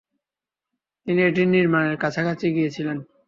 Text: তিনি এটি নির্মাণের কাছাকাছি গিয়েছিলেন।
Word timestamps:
তিনি 1.07 1.21
এটি 1.23 1.41
নির্মাণের 1.47 1.95
কাছাকাছি 1.97 2.45
গিয়েছিলেন। 2.55 2.97